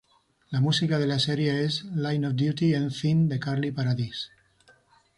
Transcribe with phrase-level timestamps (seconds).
[0.53, 4.31] La música de la serie es "Line Of Duty End Theme" de Carly Paradis.